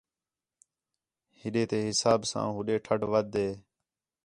ہِݙے 1.39 1.63
تے 1.69 1.77
حِساب 1.87 2.19
ساں 2.31 2.47
ہُݙے 2.55 2.75
ٹَھݙ 2.85 3.01
وَدھ 3.11 3.35
ہِے 3.41 3.49